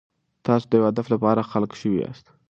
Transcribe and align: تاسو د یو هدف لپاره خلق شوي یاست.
تاسو 0.45 0.65
د 0.67 0.71
یو 0.77 0.87
هدف 0.89 1.05
لپاره 1.13 1.47
خلق 1.51 1.71
شوي 1.79 1.97
یاست. 2.03 2.25